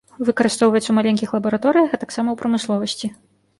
[0.27, 3.15] Выкарыстоўваецца ў маленькіх лабараторыях, а таксама ў прамысловасці.